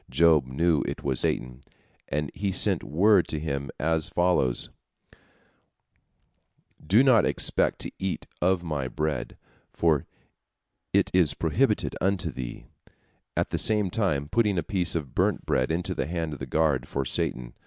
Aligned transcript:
Job 0.09 0.47
knew 0.47 0.81
it 0.87 1.03
was 1.03 1.19
Satan, 1.19 1.61
and 2.07 2.31
he 2.33 2.51
sent 2.51 2.83
word 2.83 3.27
to 3.27 3.37
him 3.37 3.69
as 3.79 4.09
follows, 4.09 4.71
"Do 6.83 7.03
not 7.03 7.23
expect 7.23 7.77
to 7.81 7.91
eat 7.99 8.25
of 8.41 8.63
my 8.63 8.87
bread, 8.87 9.37
for 9.71 10.07
it 10.91 11.11
is 11.13 11.35
prohibited 11.35 11.95
unto 12.01 12.31
thee," 12.31 12.65
at 13.37 13.51
the 13.51 13.59
same 13.59 13.91
time 13.91 14.27
putting 14.27 14.57
a 14.57 14.63
piece 14.63 14.95
of 14.95 15.13
burnt 15.13 15.45
bread 15.45 15.69
into 15.71 15.93
the 15.93 16.07
hand 16.07 16.33
of 16.33 16.39
the 16.39 16.47
guard 16.47 16.87
for 16.87 17.05
Satan. 17.05 17.53